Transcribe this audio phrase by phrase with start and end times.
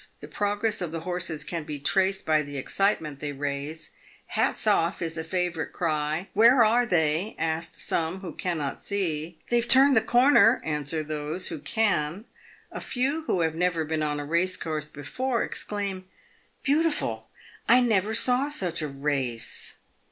[0.19, 3.91] The progress of the horses can be traced by the excitement they raise.
[4.29, 9.67] "Hats off!" is a favourite cry." Where are they?" ask some who cannot see." They've
[9.67, 12.25] turned the corner," answer those who can.
[12.71, 14.25] A few who have never been on a
[14.59, 16.09] course before, exclaim,"
[16.63, 17.29] Beautiful!
[17.69, 19.75] I never saw such a race."